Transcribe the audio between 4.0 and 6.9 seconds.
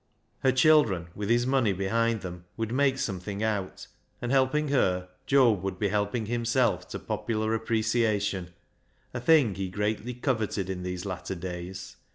and, helping her, Job would be helping himself